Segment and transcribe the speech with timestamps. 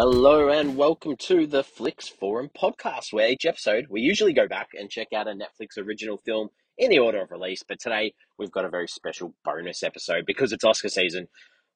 [0.00, 4.68] Hello and welcome to the Flix Forum podcast, where each episode we usually go back
[4.74, 7.64] and check out a Netflix original film in the order of release.
[7.68, 11.26] But today we've got a very special bonus episode because it's Oscar season,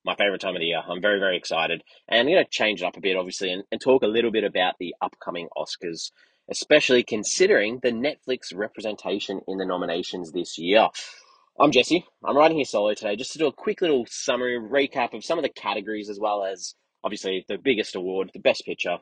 [0.04, 0.82] my favorite time of the year.
[0.88, 1.82] I'm very, very excited.
[2.06, 4.30] And I'm going to change it up a bit, obviously, and, and talk a little
[4.30, 6.12] bit about the upcoming Oscars,
[6.48, 10.86] especially considering the Netflix representation in the nominations this year.
[11.58, 12.06] I'm Jesse.
[12.24, 15.40] I'm writing here solo today just to do a quick little summary recap of some
[15.40, 18.98] of the categories as well as obviously the biggest award, the best picture.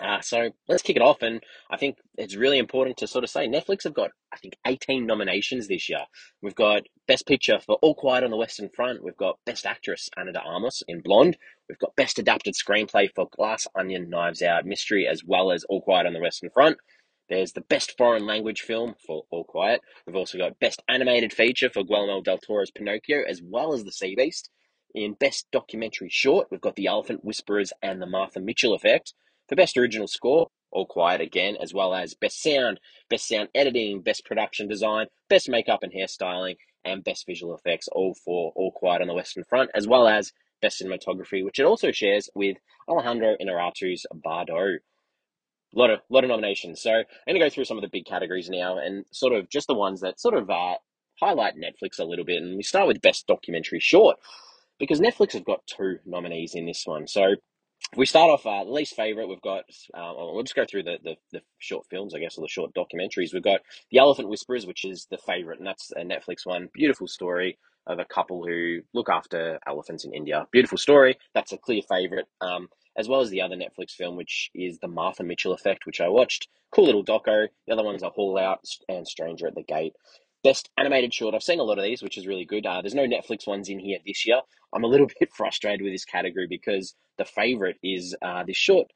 [0.00, 1.22] Uh, so let's kick it off.
[1.22, 4.54] And I think it's really important to sort of say Netflix have got, I think,
[4.66, 6.00] 18 nominations this year.
[6.40, 9.04] We've got Best Picture for All Quiet on the Western Front.
[9.04, 11.36] We've got Best Actress, Ana de Armas in Blonde.
[11.68, 15.82] We've got Best Adapted Screenplay for Glass Onion, Knives Out, Mystery, as well as All
[15.82, 16.78] Quiet on the Western Front.
[17.28, 19.80] There's the Best Foreign Language Film for All Quiet.
[20.06, 23.92] We've also got Best Animated Feature for Guillermo del Toro's Pinocchio, as well as The
[23.92, 24.50] Sea Beast.
[24.94, 29.14] In Best Documentary Short, we've got The Elephant Whisperers and The Martha Mitchell Effect.
[29.48, 34.02] For Best Original Score, All Quiet again, as well as Best Sound, Best Sound Editing,
[34.02, 39.00] Best Production Design, Best Makeup and Hairstyling, and Best Visual Effects, all for All Quiet
[39.00, 43.36] on the Western Front, as well as Best Cinematography, which it also shares with Alejandro
[43.40, 44.78] Inarritu's Bardo.
[45.74, 46.82] A lot of lot of nominations.
[46.82, 49.48] So I'm going to go through some of the big categories now, and sort of
[49.48, 50.74] just the ones that sort of uh,
[51.18, 52.42] highlight Netflix a little bit.
[52.42, 54.18] And we start with Best Documentary Short
[54.82, 57.06] because Netflix have got two nominees in this one.
[57.06, 57.36] So
[57.96, 59.28] we start off uh, least favorite.
[59.28, 59.62] We've got.
[59.94, 62.72] Uh, we'll just go through the, the, the short films, I guess, or the short
[62.74, 63.32] documentaries.
[63.32, 63.60] We've got
[63.92, 66.68] The Elephant Whisperers, which is the favorite, and that's a Netflix one.
[66.74, 70.46] Beautiful story of a couple who look after elephants in India.
[70.50, 71.16] Beautiful story.
[71.32, 72.26] That's a clear favorite.
[72.40, 72.66] Um,
[72.98, 76.08] as well as the other Netflix film, which is The Martha Mitchell Effect, which I
[76.08, 76.48] watched.
[76.74, 77.46] Cool little doco.
[77.66, 79.94] The other ones are Haul Out and Stranger at the Gate.
[80.44, 81.34] Best animated short.
[81.34, 82.66] I've seen a lot of these, which is really good.
[82.66, 84.40] Uh, there's no Netflix ones in here this year.
[84.72, 88.88] I'm a little bit frustrated with this category because the favorite is uh, this short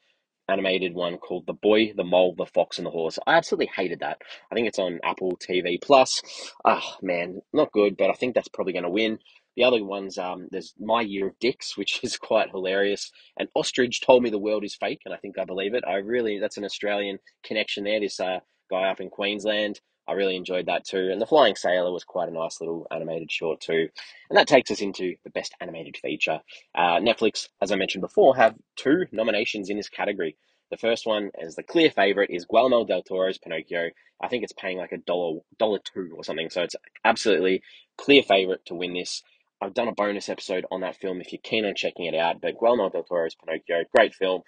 [0.49, 3.19] animated one called The Boy, the Mole, the Fox, and the Horse.
[3.27, 4.19] I absolutely hated that.
[4.51, 6.23] I think it's on Apple TV Plus.
[6.65, 9.19] Ah, oh, man, not good, but I think that's probably going to win.
[9.57, 13.11] The other ones, um, there's My Year of Dicks, which is quite hilarious.
[13.39, 15.85] And Ostrich told me the world is fake, and I think I believe it.
[15.87, 18.01] I really, that's an Australian connection there.
[18.01, 18.41] This uh,
[18.71, 19.81] guy up in Queensland.
[20.09, 21.11] I really enjoyed that too.
[21.11, 23.89] And The Flying Sailor was quite a nice little animated short too.
[24.31, 26.41] And that takes us into the best animated feature.
[26.75, 30.37] Uh, Netflix, as I mentioned before, have two nominations in this category.
[30.71, 33.91] The first one, as the clear favorite, is Guillermo del Toro's Pinocchio.
[34.21, 36.51] I think it's paying like a dollar, dollar two or something.
[36.51, 37.63] So it's absolutely
[37.97, 39.23] clear favorite to win this.
[39.61, 42.41] I've done a bonus episode on that film if you're keen on checking it out.
[42.41, 44.43] But Guillermo del Toro's Pinocchio, great film.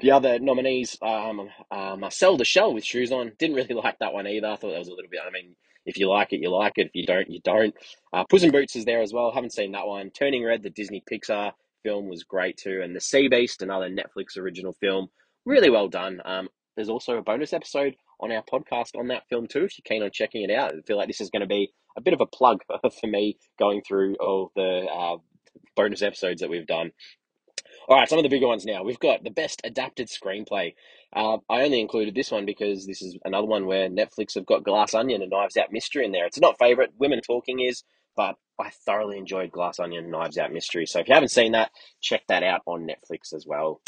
[0.00, 3.32] The other nominees, um, uh, Marcel the Shell with Shoes On.
[3.38, 4.48] Didn't really like that one either.
[4.48, 5.20] I thought that was a little bit.
[5.26, 6.88] I mean, if you like it, you like it.
[6.88, 7.74] If you don't, you don't.
[8.12, 9.32] Uh, Puss in Boots is there as well.
[9.32, 10.10] Haven't seen that one.
[10.10, 11.52] Turning Red, the Disney Pixar
[11.82, 12.80] film, was great too.
[12.82, 15.08] And The Sea Beast, another Netflix original film,
[15.44, 16.20] really well done.
[16.24, 19.84] Um, there's also a bonus episode on our podcast on that film too, if you're
[19.86, 20.74] keen on checking it out.
[20.74, 22.60] I feel like this is going to be a bit of a plug
[23.00, 25.16] for me going through all the uh,
[25.74, 26.90] bonus episodes that we've done.
[27.88, 28.82] All right, some of the bigger ones now.
[28.82, 30.74] We've got the best adapted screenplay.
[31.14, 34.64] Uh, I only included this one because this is another one where Netflix have got
[34.64, 36.26] Glass Onion and Knives Out Mystery in there.
[36.26, 36.94] It's not favorite.
[36.98, 37.84] Women Talking is,
[38.16, 40.86] but I thoroughly enjoyed Glass Onion and Knives Out Mystery.
[40.86, 41.70] So if you haven't seen that,
[42.00, 43.80] check that out on Netflix as well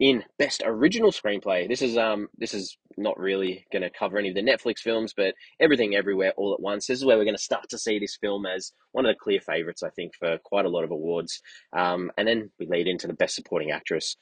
[0.00, 1.68] in Best Original Screenplay.
[1.68, 5.12] This is um this is not really going to cover any of the Netflix films,
[5.16, 6.86] but Everything Everywhere All at Once.
[6.86, 9.18] This is where we're going to start to see this film as one of the
[9.20, 11.40] clear favorites, I think, for quite a lot of awards.
[11.76, 14.16] Um, and then we lead into the Best Supporting Actress.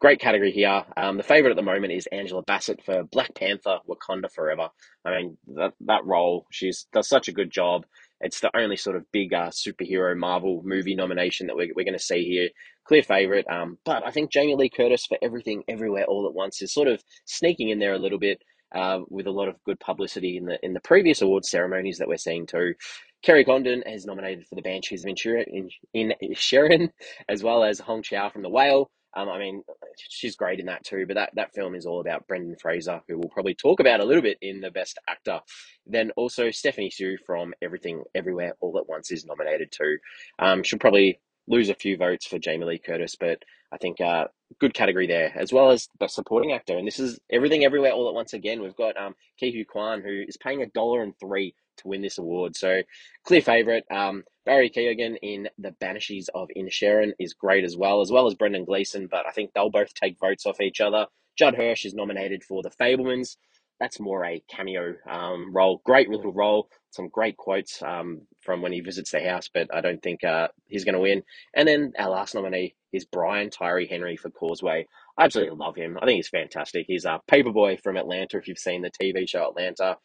[0.00, 0.84] Great category here.
[0.96, 4.68] Um, the favorite at the moment is Angela Bassett for Black Panther: Wakanda Forever.
[5.04, 7.84] I mean, that that role, she's does such a good job.
[8.24, 11.98] It's the only sort of big uh, superhero Marvel movie nomination that we're, we're going
[11.98, 12.48] to see here.
[12.88, 13.46] Clear favorite.
[13.48, 16.88] Um, but I think Jamie Lee Curtis for Everything Everywhere All at Once is sort
[16.88, 18.42] of sneaking in there a little bit
[18.74, 22.08] uh, with a lot of good publicity in the in the previous awards ceremonies that
[22.08, 22.74] we're seeing too.
[23.22, 26.90] Kerry Condon is nominated for the Banshees of in, in, in Sharon,
[27.28, 28.90] as well as Hong Chau from The Whale.
[29.16, 29.62] Um, I mean,
[30.08, 31.06] she's great in that too.
[31.06, 34.04] But that, that film is all about Brendan Fraser, who we'll probably talk about a
[34.04, 35.40] little bit in the Best Actor.
[35.86, 39.98] Then also Stephanie Hsu from Everything Everywhere All at Once is nominated too.
[40.38, 43.42] Um, she'll probably lose a few votes for Jamie Lee Curtis, but
[43.74, 44.26] I think uh,
[44.60, 46.78] good category there, as well as Best Supporting Actor.
[46.78, 48.62] And this is Everything Everywhere All at Once again.
[48.62, 52.00] We've got um, Ke Huy Quan, who is paying a dollar and three to win
[52.00, 52.56] this award.
[52.56, 52.82] So
[53.24, 53.82] clear favourite.
[53.90, 58.34] Um, Barry Keoghan in The Banshees of Inisherin is great as well, as well as
[58.34, 61.06] Brendan Gleeson, but I think they'll both take votes off each other.
[61.36, 63.36] Judd Hirsch is nominated for The Fabelmans.
[63.80, 65.82] that's more a cameo um, role.
[65.84, 66.68] Great little role.
[66.94, 70.48] Some great quotes um, from when he visits the house, but I don't think uh,
[70.68, 71.24] he's going to win.
[71.54, 74.86] And then our last nominee is Brian Tyree Henry for Causeway.
[75.18, 75.98] I absolutely love him.
[76.00, 76.86] I think he's fantastic.
[76.86, 78.38] He's a Paper Boi from Atlanta.
[78.38, 79.96] If you've seen the TV show Atlanta,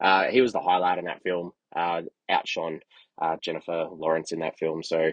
[0.00, 1.52] uh, he was the highlight in that film.
[1.76, 2.80] Uh, outshone
[3.20, 4.82] uh, Jennifer Lawrence in that film.
[4.82, 5.10] So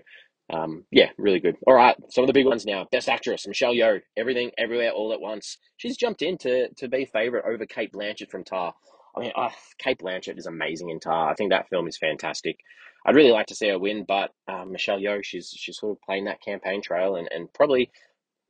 [0.54, 1.58] um, yeah, really good.
[1.66, 2.88] All right, some of the big ones now.
[2.92, 4.02] Best actress, Michelle Yeoh.
[4.16, 5.58] Everything, everywhere, all at once.
[5.78, 8.74] She's jumped in to, to be favorite over Cate Blanchett from Tar.
[9.16, 11.30] I mean, uh, Cate Blanchett is amazing in Tar.
[11.30, 12.58] I think that film is fantastic.
[13.06, 16.02] I'd really like to see her win, but uh, Michelle Yeoh, she's she's sort of
[16.02, 17.92] playing that campaign trail, and, and probably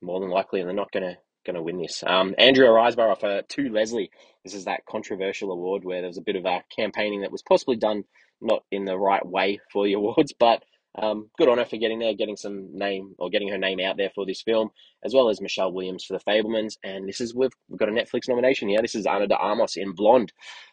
[0.01, 2.03] more than likely they're not gonna gonna win this.
[2.05, 4.11] Um, Andrea Riseborough for To Leslie.
[4.43, 7.43] This is that controversial award where there was a bit of a campaigning that was
[7.43, 8.03] possibly done
[8.41, 10.63] not in the right way for the awards, but
[10.97, 13.97] um, good on her for getting there, getting some name or getting her name out
[13.97, 14.69] there for this film,
[15.03, 16.77] as well as Michelle Williams for The Fabelmans.
[16.83, 18.81] And this is we've, we've got a Netflix nomination here.
[18.81, 20.31] This is Ana de Armas in Blonde.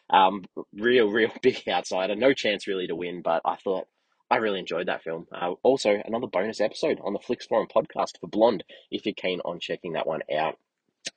[0.09, 0.43] Um,
[0.73, 2.15] real, real big outsider.
[2.15, 3.87] No chance really to win, but I thought
[4.29, 5.27] I really enjoyed that film.
[5.31, 9.41] Uh, also, another bonus episode on the Flix Forum podcast for Blonde, if you're keen
[9.41, 10.57] on checking that one out.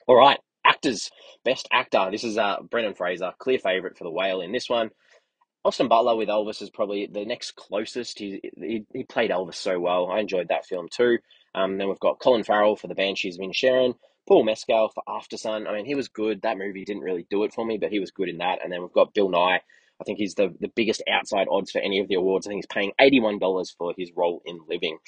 [0.07, 1.11] All right, actors,
[1.45, 2.09] best actor.
[2.11, 4.91] This is uh, Brendan Fraser, clear favourite for the whale in this one.
[5.67, 8.21] Austin Butler with Elvis is probably the next closest.
[8.21, 10.09] He, he, he played Elvis so well.
[10.09, 11.19] I enjoyed that film too.
[11.57, 13.95] Um, then we've got Colin Farrell for The Banshees of Inisherin,
[14.29, 15.67] Paul Mescal for Aftersun.
[15.67, 16.43] I mean, he was good.
[16.43, 18.61] That movie didn't really do it for me, but he was good in that.
[18.63, 19.59] And then we've got Bill Nighy.
[20.01, 22.47] I think he's the, the biggest outside odds for any of the awards.
[22.47, 24.99] I think he's paying $81 for his role in Living.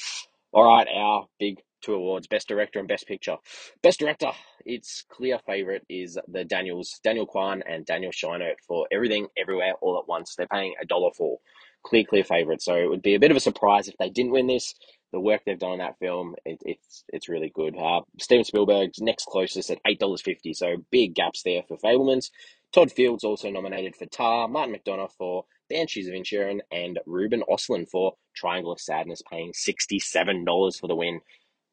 [0.52, 3.36] All right, our big two awards best director and best picture.
[3.82, 4.32] Best director
[4.64, 9.98] its clear favorite is the daniels daniel kwan and daniel scheinert for everything everywhere all
[9.98, 10.34] at once.
[10.34, 11.38] They're paying a dollar for
[11.84, 12.62] clear clear favorite.
[12.62, 14.74] So it would be a bit of a surprise if they didn't win this.
[15.12, 17.76] The work they've done in that film it, it's it's really good.
[17.76, 22.30] Uh, steven spielberg's next closest at $8.50 so big gaps there for Fabelmans.
[22.72, 24.48] todd fields also nominated for tar.
[24.48, 30.80] Martin mcdonagh for banshees of inisherin and ruben ostlund for triangle of sadness paying $67
[30.80, 31.20] for the win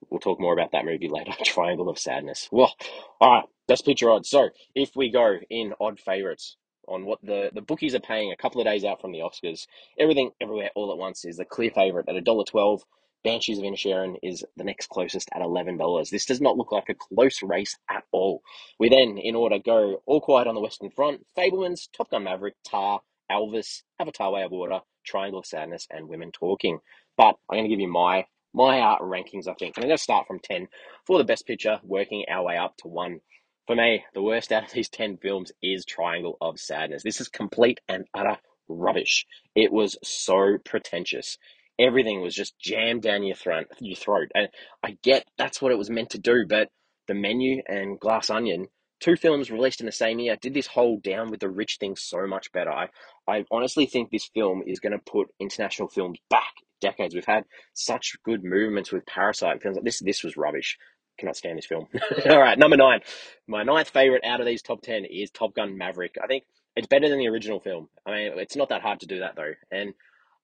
[0.09, 1.31] We'll talk more about that movie later.
[1.45, 2.49] Triangle of Sadness.
[2.51, 2.73] Well,
[3.19, 4.29] all right, best picture odds.
[4.29, 6.57] So if we go in odd favorites
[6.87, 9.65] on what the, the bookies are paying a couple of days out from the Oscars,
[9.99, 12.83] everything everywhere all at once is the clear favorite at a dollar twelve.
[13.23, 16.11] Banshees of Inisherin is the next closest at eleven dollars.
[16.11, 18.43] This does not look like a close race at all.
[18.79, 22.55] We then, in order, go All Quiet on the Western Front, Fabelmans, Top Gun Maverick,
[22.63, 23.01] Tar,
[23.31, 26.79] Elvis, Avatar: Way of Water, Triangle of Sadness, and Women Talking.
[27.17, 29.75] But I'm going to give you my my art rankings, I think.
[29.75, 30.67] And I'm going to start from 10
[31.05, 33.19] for the best picture, working our way up to 1.
[33.67, 37.03] For me, the worst out of these 10 films is Triangle of Sadness.
[37.03, 38.37] This is complete and utter
[38.69, 39.25] rubbish.
[39.55, 41.37] It was so pretentious.
[41.77, 44.31] Everything was just jammed down your throat, your throat.
[44.33, 44.47] And
[44.81, 46.69] I get that's what it was meant to do, but
[47.07, 48.67] The Menu and Glass Onion,
[49.05, 51.95] two films released in the same year, did this whole down with the rich thing
[51.95, 52.71] so much better.
[52.71, 52.87] I,
[53.27, 57.13] I honestly think this film is going to put international films back decades.
[57.13, 57.43] We've had
[57.73, 59.77] such good movements with Parasite films.
[59.77, 60.79] Like this, this was rubbish.
[61.19, 61.85] Cannot stand this film.
[62.29, 63.01] All right, number nine.
[63.47, 66.15] My ninth favorite out of these top ten is Top Gun Maverick.
[66.21, 66.43] I think
[66.75, 67.89] it's better than the original film.
[68.07, 69.93] I mean, it's not that hard to do that though, and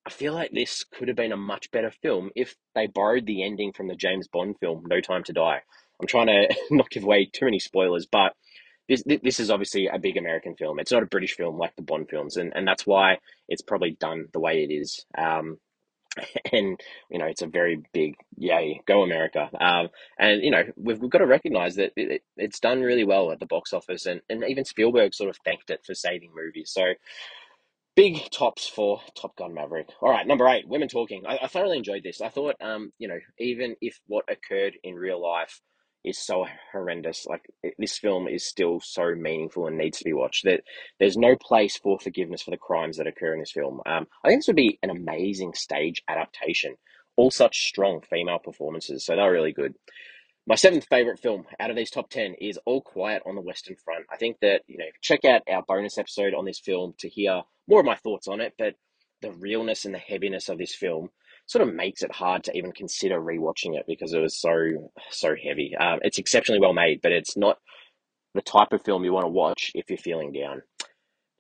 [0.06, 3.44] I feel like this could have been a much better film if they borrowed the
[3.44, 5.62] ending from the James Bond film No Time to Die.
[6.00, 8.34] I'm trying to not give away too many spoilers, but
[8.92, 10.80] this this is obviously a big American film.
[10.80, 13.92] It's not a British film like the Bond films, and, and that's why it's probably
[13.92, 15.06] done the way it is.
[15.18, 15.60] Um,
[16.52, 16.78] and
[17.10, 19.50] you know it's a very big yay go america.
[19.58, 19.88] Um,
[20.20, 23.40] and you know we've, we've got to recognize that it, it's done really well at
[23.40, 26.72] the box office and, and even spielberg sort of thanked it for saving movies.
[26.74, 26.96] So
[27.96, 29.88] big tops for top gun maverick.
[30.02, 31.24] All right number eight women talking.
[31.26, 32.20] I, I thoroughly enjoyed this.
[32.20, 35.62] I thought um, you know even if what occurred in real life
[36.04, 37.26] is so horrendous.
[37.26, 40.46] Like this film is still so meaningful and needs to be watched.
[40.46, 40.62] That
[41.00, 43.82] there's no place for forgiveness for the crimes that occur in this film.
[43.86, 46.76] Um, I think this would be an amazing stage adaptation.
[47.18, 49.76] All such strong female performances, so they're really good.
[50.48, 53.76] My seventh favorite film out of these top 10 is All Quiet on the Western
[53.76, 54.06] Front.
[54.12, 57.44] I think that, you know, check out our bonus episode on this film to hear
[57.68, 58.76] more of my thoughts on it, but
[59.22, 61.12] the realness and the heaviness of this film
[61.52, 65.36] sort of makes it hard to even consider rewatching it because it was so so
[65.36, 65.76] heavy.
[65.78, 67.58] Um, it's exceptionally well made, but it's not
[68.34, 70.62] the type of film you want to watch if you're feeling down.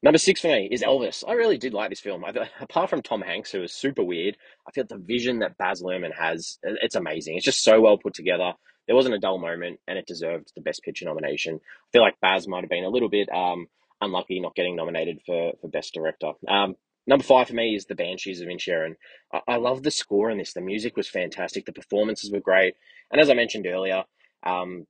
[0.03, 1.23] Number six for me is Elvis.
[1.25, 2.25] I really did like this film.
[2.25, 4.35] I, apart from Tom Hanks, who was super weird,
[4.67, 7.37] I feel the vision that Baz Luhrmann has, it's amazing.
[7.37, 8.51] It's just so well put together.
[8.87, 11.55] There wasn't a dull moment, and it deserved the Best Picture nomination.
[11.55, 13.67] I feel like Baz might have been a little bit um,
[14.01, 16.33] unlucky not getting nominated for, for Best Director.
[16.49, 16.75] Um,
[17.07, 18.95] Number five for me is the Banshees of Inisherin.
[19.33, 20.53] I, I love the score in this.
[20.53, 21.65] The music was fantastic.
[21.65, 22.75] The performances were great.
[23.11, 24.03] And as I mentioned earlier,
[24.43, 24.85] um,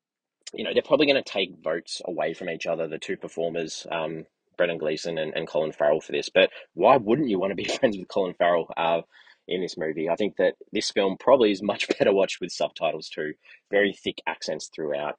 [0.53, 3.87] you know, they're probably going to take votes away from each other, the two performers,
[3.89, 4.25] um,
[4.57, 6.29] Brendan Gleeson and, and Colin Farrell for this.
[6.29, 9.01] But why wouldn't you want to be friends with Colin Farrell uh,
[9.47, 10.09] in this movie?
[10.09, 13.33] I think that this film probably is much better watched with subtitles too.
[13.71, 15.17] Very thick accents throughout.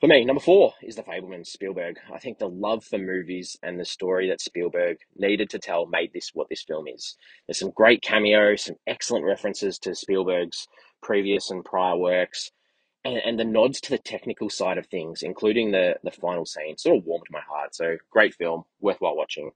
[0.00, 1.96] For me, number four is The Fabelman, Spielberg.
[2.12, 6.12] I think the love for movies and the story that Spielberg needed to tell made
[6.12, 7.16] this what this film is.
[7.46, 10.68] There's some great cameos, some excellent references to Spielberg's
[11.02, 12.50] previous and prior works
[13.04, 16.78] and, and the nods to the technical side of things, including the the final scene,
[16.78, 17.74] sort of warmed my heart.
[17.74, 19.52] So great film, worthwhile watching.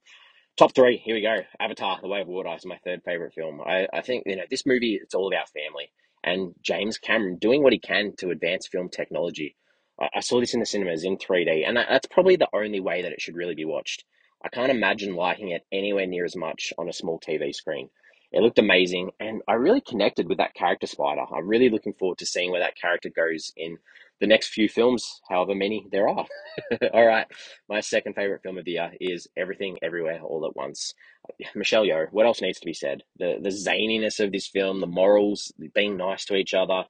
[0.59, 1.41] Top three, here we go.
[1.61, 3.61] Avatar: The Way of Water is my third favorite film.
[3.67, 5.01] I, I think you know this movie.
[5.03, 5.93] It's all about family
[6.25, 9.57] and James Cameron doing what he can to advance film technology.
[10.01, 13.03] I, saw this in the cinemas in 3D, and that, that's probably the only way
[13.03, 14.05] that it should really be watched.
[14.43, 17.91] I can't imagine liking it anywhere near as much on a small TV screen.
[18.33, 21.25] It looked amazing, and I really connected with that character Spider.
[21.35, 23.79] I'm really looking forward to seeing where that character goes in
[24.21, 26.27] the next few films, however many there are.
[26.93, 27.27] all right,
[27.69, 30.95] my second favorite film of the year is Everything Everywhere All at Once.
[31.57, 33.03] Michelle Yeoh, what else needs to be said?
[33.19, 36.85] The the zaniness of this film, the morals, being nice to each other.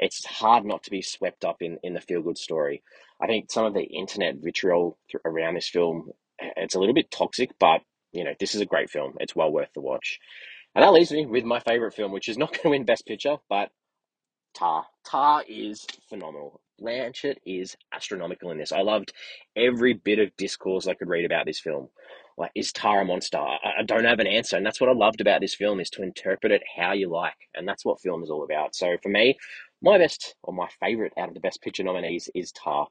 [0.00, 2.82] It's hard not to be swept up in, in the feel good story.
[3.20, 7.50] I think some of the internet vitriol around this film, it's a little bit toxic,
[7.60, 9.14] but you know, this is a great film.
[9.20, 10.18] It's well worth the watch.
[10.74, 13.06] And that leaves me with my favorite film, which is not going to win Best
[13.06, 13.70] Picture, but
[14.54, 14.86] Tar.
[15.04, 16.60] Tar is phenomenal.
[16.80, 18.72] Blanchett is astronomical in this.
[18.72, 19.12] I loved
[19.54, 21.88] every bit of discourse I could read about this film.
[22.38, 23.38] Like, is Tar a monster?
[23.38, 25.90] I, I don't have an answer, and that's what I loved about this film is
[25.90, 28.74] to interpret it how you like, and that's what film is all about.
[28.74, 29.36] So for me,
[29.82, 32.88] my best or my favorite out of the Best Picture nominees is Tar.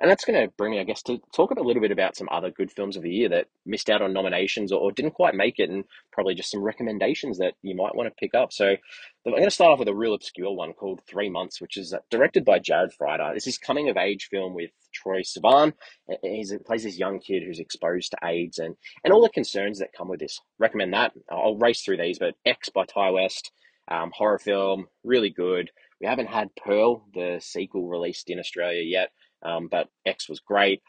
[0.00, 2.28] And that's going to bring me, I guess, to talk a little bit about some
[2.32, 5.58] other good films of the year that missed out on nominations or, didn't quite make
[5.58, 8.52] it, and probably just some recommendations that you might want to pick up.
[8.54, 11.76] So I'm going to start off with a real obscure one called Three Months, which
[11.76, 13.34] is uh, directed by Jared Frieder.
[13.34, 15.74] This is coming of age film with Troye Sivan.
[16.22, 19.92] He plays this young kid who's exposed to AIDS and, and all the concerns that
[19.96, 20.40] come with this.
[20.58, 21.12] Recommend that.
[21.30, 23.52] I'll race through these, but X by Ti West,
[23.88, 25.70] um, horror film, really good.
[26.02, 29.10] We haven't had Pearl, the sequel, released in Australia yet.
[29.44, 30.82] Um, but X was great.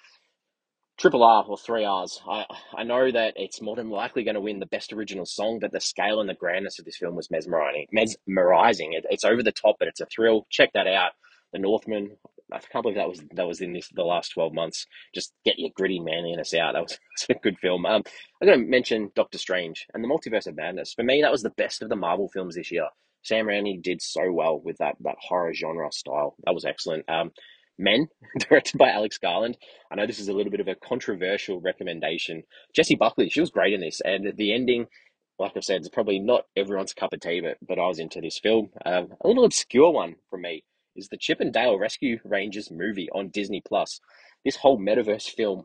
[0.98, 2.20] Triple R or three R's.
[2.27, 5.60] I I know that it's more than likely going to win the best original song,
[5.60, 7.88] but the scale and the grandness of this film was mesmerizing.
[7.91, 8.93] Mesmerizing.
[8.93, 10.46] It, it's over the top, but it's a thrill.
[10.50, 11.12] Check that out.
[11.51, 12.17] The Northman.
[12.51, 14.86] I can't believe that was that was in this the last twelve months.
[15.15, 16.74] Just get your gritty manliness out.
[16.74, 17.86] That was, a good film.
[17.88, 18.03] Um,
[18.41, 20.93] I'm going to mention Doctor Strange and the Multiverse of Madness.
[20.93, 22.88] For me, that was the best of the Marvel films this year.
[23.23, 26.35] Sam Raimi did so well with that that horror genre style.
[26.45, 27.09] That was excellent.
[27.09, 27.31] Um,
[27.77, 28.07] Men,
[28.39, 29.57] directed by Alex Garland.
[29.91, 32.43] I know this is a little bit of a controversial recommendation.
[32.75, 34.85] Jessie Buckley, she was great in this, and the ending,
[35.39, 38.21] like I've said, is probably not everyone's cup of tea, but, but I was into
[38.21, 38.69] this film.
[38.85, 40.63] Um, a little obscure one for me
[40.95, 43.99] is the Chip and Dale Rescue Rangers movie on Disney Plus.
[44.45, 45.63] This whole metaverse film,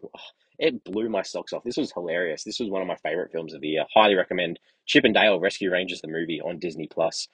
[0.58, 1.64] it blew my socks off.
[1.64, 2.44] This was hilarious.
[2.44, 3.84] This was one of my favorite films of the year.
[3.94, 7.28] Highly recommend Chip and Dale Rescue Rangers the movie on Disney Plus.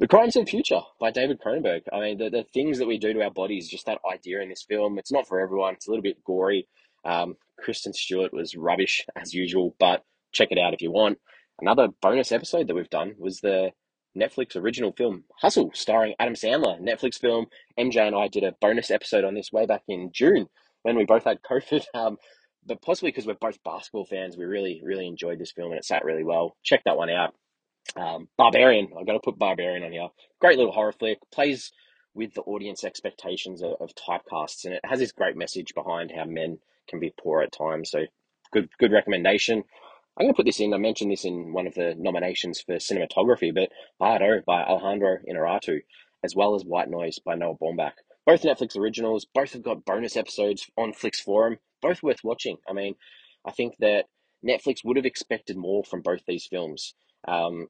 [0.00, 1.82] The Crimes of the Future by David Cronenberg.
[1.92, 4.48] I mean, the, the things that we do to our bodies, just that idea in
[4.48, 5.74] this film, it's not for everyone.
[5.74, 6.68] It's a little bit gory.
[7.04, 11.18] Um, Kristen Stewart was rubbish as usual, but check it out if you want.
[11.60, 13.70] Another bonus episode that we've done was the
[14.18, 16.80] Netflix original film Hustle, starring Adam Sandler.
[16.80, 17.46] Netflix film.
[17.78, 20.48] MJ and I did a bonus episode on this way back in June
[20.84, 21.84] when we both had COVID.
[21.94, 22.18] Um,
[22.66, 25.84] but possibly because we're both basketball fans, we really, really enjoyed this film and it
[25.84, 26.56] sat really well.
[26.62, 27.34] Check that one out.
[27.96, 30.08] Um, Barbarian, I've got to put Barbarian on here.
[30.40, 31.72] Great little horror flick, plays
[32.14, 36.24] with the audience expectations of, of typecasts, and it has this great message behind how
[36.24, 37.90] men can be poor at times.
[37.90, 38.06] So,
[38.52, 39.64] good, good recommendation.
[40.16, 40.72] I'm going to put this in.
[40.72, 45.82] I mentioned this in one of the nominations for cinematography, but Bardo by Alejandro Inarritu,
[46.22, 47.94] as well as White Noise by Noah Baumbach.
[48.26, 49.26] Both Netflix originals.
[49.34, 51.58] Both have got bonus episodes on Flix Forum.
[51.82, 52.56] Both worth watching.
[52.68, 52.94] I mean,
[53.44, 54.06] I think that
[54.46, 56.94] Netflix would have expected more from both these films.
[57.26, 57.68] Um,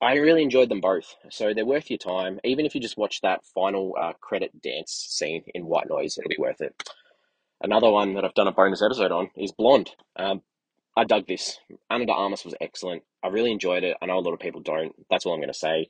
[0.00, 2.40] I really enjoyed them both, so they're worth your time.
[2.42, 6.28] Even if you just watch that final uh, credit dance scene in White Noise, it'll
[6.28, 6.74] be worth it.
[7.62, 9.92] Another one that I've done a bonus episode on is Blonde.
[10.16, 10.42] Um,
[10.96, 11.58] I dug this.
[11.88, 13.04] De Armas was excellent.
[13.22, 13.96] I really enjoyed it.
[14.02, 14.92] I know a lot of people don't.
[15.08, 15.88] That's all I'm going to say.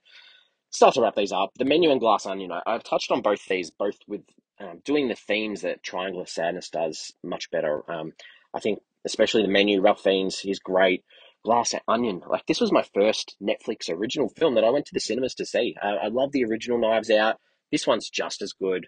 [0.72, 1.50] Start to wrap these up.
[1.56, 2.50] The menu and Glass Onion.
[2.66, 4.22] I've touched on both these, both with
[4.58, 7.88] um, doing the themes that Triangle of Sadness does much better.
[7.90, 8.12] Um,
[8.54, 9.80] I think especially the menu.
[9.80, 11.04] Ralph Fiennes, he's great.
[11.44, 12.22] Glass Onion.
[12.28, 15.46] Like this was my first Netflix original film that I went to the cinemas to
[15.46, 15.76] see.
[15.82, 17.38] Uh, I love the original Knives Out.
[17.70, 18.86] This one's just as good.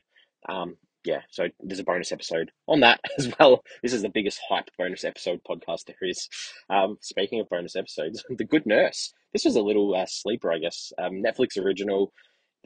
[0.48, 3.62] Um, yeah, so there's a bonus episode on that as well.
[3.82, 6.28] This is the biggest hype bonus episode podcast there is.
[6.70, 9.12] Um, speaking of bonus episodes, The Good Nurse.
[9.34, 10.92] This was a little uh, sleeper, I guess.
[10.98, 12.12] Um, Netflix original.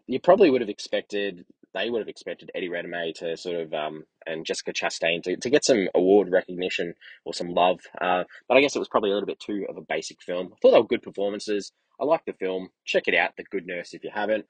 [0.06, 1.44] You probably would have expected
[1.74, 5.50] they would have expected Eddie Redmayne to sort of um, and Jessica Chastain to, to
[5.50, 6.94] get some award recognition
[7.24, 7.80] or some love.
[8.00, 10.48] Uh, but I guess it was probably a little bit too of a basic film.
[10.52, 11.72] I thought they were good performances.
[12.00, 12.68] I like the film.
[12.84, 14.46] Check it out, The Good Nurse, if you haven't.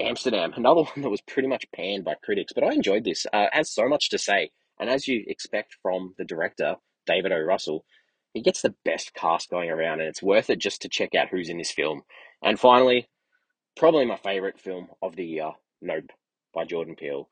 [0.00, 3.26] Amsterdam, another one that was pretty much panned by critics, but I enjoyed this.
[3.32, 7.38] Uh, has so much to say, and as you expect from the director David O.
[7.38, 7.84] Russell,
[8.34, 11.28] he gets the best cast going around, and it's worth it just to check out
[11.28, 12.02] who's in this film.
[12.42, 13.08] And finally,
[13.76, 16.10] probably my favorite film of the year, Nope,
[16.54, 17.28] by Jordan Peele.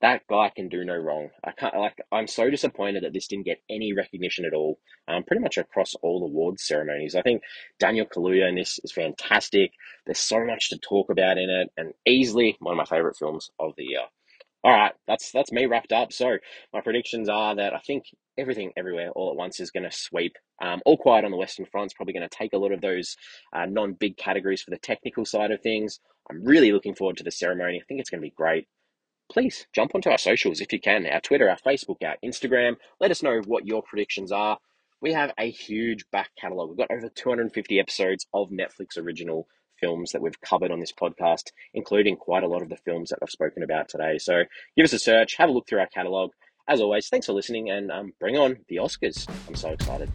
[0.00, 1.30] That guy can do no wrong.
[1.42, 1.96] I can't like.
[2.12, 4.78] I'm so disappointed that this didn't get any recognition at all.
[5.08, 7.14] Um, pretty much across all awards ceremonies.
[7.14, 7.42] I think
[7.78, 9.72] Daniel Kaluuya in this is fantastic.
[10.04, 13.50] There's so much to talk about in it, and easily one of my favorite films
[13.58, 14.02] of the year.
[14.64, 16.12] All right, that's that's me wrapped up.
[16.12, 16.38] So
[16.72, 18.04] my predictions are that I think
[18.38, 20.36] everything, everywhere, all at once is going to sweep.
[20.62, 22.80] Um, all quiet on the Western Front is probably going to take a lot of
[22.80, 23.16] those
[23.52, 26.00] uh, non-big categories for the technical side of things.
[26.30, 27.78] I'm really looking forward to the ceremony.
[27.78, 28.66] I think it's going to be great
[29.30, 32.76] please jump onto our socials if you can our Twitter, our Facebook, our Instagram.
[33.00, 34.58] Let us know what your predictions are.
[35.00, 36.70] We have a huge back catalogue.
[36.70, 39.46] We've got over 250 episodes of Netflix original
[39.80, 43.18] films that we've covered on this podcast, including quite a lot of the films that
[43.22, 44.18] I've spoken about today.
[44.18, 44.44] So
[44.76, 46.30] give us a search, have a look through our catalogue.
[46.66, 49.28] As always, thanks for listening and um, bring on the Oscars.
[49.48, 50.10] I'm so excited.